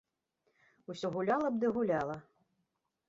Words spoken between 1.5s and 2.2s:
б ды гуляла.